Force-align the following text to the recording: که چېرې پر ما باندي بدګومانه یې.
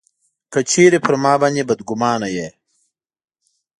که 0.51 0.59
چېرې 0.71 0.99
پر 1.05 1.15
ما 1.23 1.33
باندي 1.41 1.63
بدګومانه 1.69 2.27
یې. 2.35 2.47